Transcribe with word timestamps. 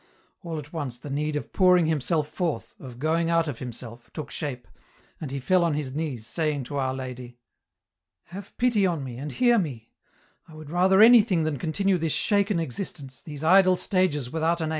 All 0.41 0.57
at 0.57 0.73
once 0.73 0.97
the 0.97 1.11
need 1.11 1.35
of 1.35 1.53
pouring 1.53 1.85
himself 1.85 2.27
forth, 2.27 2.73
of 2.79 2.97
going 2.97 3.29
out 3.29 3.47
of 3.47 3.59
himself, 3.59 4.09
took 4.15 4.31
shape, 4.31 4.67
and 5.19 5.29
he 5.29 5.37
fell 5.39 5.63
on 5.63 5.75
his 5.75 5.93
knees 5.93 6.25
saying 6.25 6.63
to 6.63 6.77
Our 6.77 6.95
Lady," 6.95 7.37
Have 8.33 8.57
pity 8.57 8.83
on 8.87 9.03
me, 9.03 9.17
and 9.17 9.31
hear 9.31 9.59
me; 9.59 9.91
I 10.47 10.55
would 10.55 10.71
rather 10.71 11.03
any 11.03 11.21
thing 11.21 11.43
than 11.43 11.59
continue 11.59 11.99
this 11.99 12.13
shaken 12.13 12.59
existence, 12.59 13.21
these 13.21 13.43
idle 13.43 13.75
stages 13.75 14.31
without 14.31 14.59
an 14.59 14.69
aim. 14.69 14.69